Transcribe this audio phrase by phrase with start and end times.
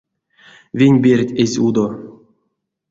[0.79, 1.85] Веньберть эзь удо.